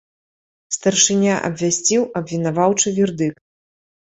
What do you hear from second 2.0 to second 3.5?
абвінаваўчы вердыкт.